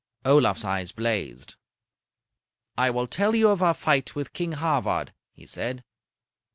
[0.25, 1.57] Olaf's eyes blazed.
[2.75, 5.83] "I will tell you of our fight with King Havard," he said.